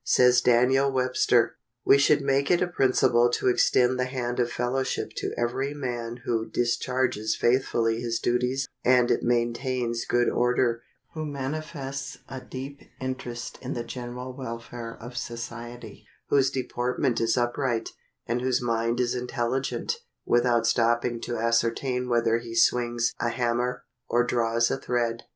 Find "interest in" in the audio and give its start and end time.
12.99-13.75